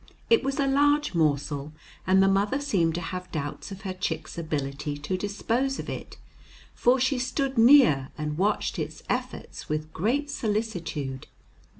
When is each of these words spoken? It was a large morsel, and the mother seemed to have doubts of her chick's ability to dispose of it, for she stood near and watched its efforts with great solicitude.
It 0.31 0.43
was 0.43 0.59
a 0.59 0.65
large 0.65 1.13
morsel, 1.13 1.73
and 2.07 2.23
the 2.23 2.27
mother 2.27 2.59
seemed 2.59 2.95
to 2.95 3.01
have 3.01 3.31
doubts 3.31 3.71
of 3.71 3.81
her 3.81 3.93
chick's 3.93 4.35
ability 4.35 4.97
to 4.97 5.15
dispose 5.15 5.77
of 5.77 5.91
it, 5.91 6.17
for 6.73 6.99
she 6.99 7.19
stood 7.19 7.55
near 7.55 8.09
and 8.17 8.35
watched 8.35 8.79
its 8.79 9.03
efforts 9.11 9.69
with 9.69 9.93
great 9.93 10.27
solicitude. 10.31 11.27